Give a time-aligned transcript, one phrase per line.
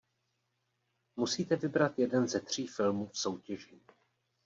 [1.15, 3.81] Musíte vybrat jeden ze tří filmů v soutěži.